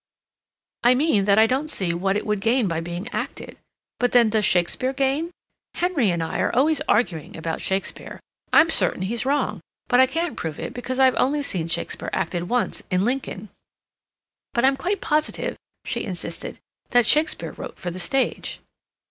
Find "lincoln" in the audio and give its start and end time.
13.05-13.49